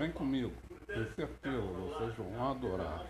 Vem 0.00 0.12
comigo, 0.12 0.50
é 0.88 0.94
tenho 0.94 1.14
certeza, 1.14 1.60
vocês 1.60 2.16
vão 2.16 2.50
adorar. 2.52 3.04